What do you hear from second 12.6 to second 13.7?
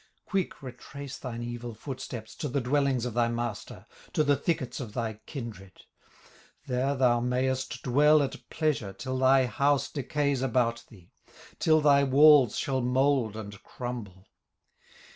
mould and